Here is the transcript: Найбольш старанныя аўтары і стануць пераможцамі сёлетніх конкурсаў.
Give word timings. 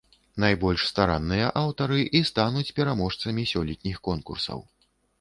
Найбольш 0.43 0.85
старанныя 0.91 1.51
аўтары 1.63 1.99
і 2.21 2.23
стануць 2.31 2.67
пераможцамі 2.83 3.49
сёлетніх 3.55 4.05
конкурсаў. 4.13 4.69